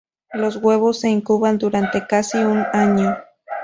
Los 0.33 0.55
huevos 0.55 0.99
se 1.01 1.09
incuban 1.11 1.59
durante 1.59 2.07
casi 2.07 2.39
un 2.39 2.65
año. 2.73 3.17